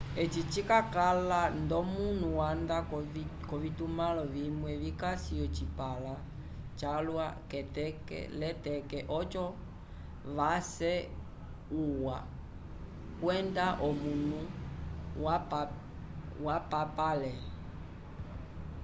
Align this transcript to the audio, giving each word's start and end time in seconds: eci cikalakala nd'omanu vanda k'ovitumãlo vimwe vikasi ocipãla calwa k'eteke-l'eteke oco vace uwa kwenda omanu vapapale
eci 0.23 0.41
cikalakala 0.53 1.41
nd'omanu 1.61 2.27
vanda 2.39 2.77
k'ovitumãlo 3.47 4.23
vimwe 4.35 4.71
vikasi 4.83 5.33
ocipãla 5.45 6.13
calwa 6.79 7.25
k'eteke-l'eteke 7.49 8.99
oco 9.19 9.45
vace 10.37 10.93
uwa 11.83 12.17
kwenda 13.19 13.65
omanu 13.87 14.39
vapapale 16.45 17.33